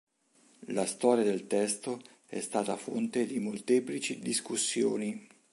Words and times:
La 0.73 0.87
storia 0.87 1.23
del 1.23 1.45
testo 1.45 2.01
è 2.25 2.39
stata 2.39 2.75
fonte 2.75 3.27
di 3.27 3.37
molteplici 3.37 4.17
discussioni. 4.17 5.27